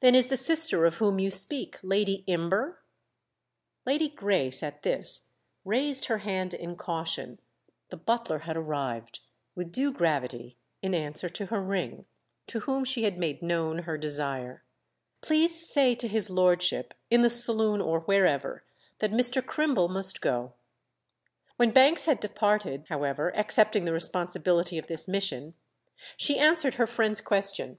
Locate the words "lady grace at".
3.84-4.82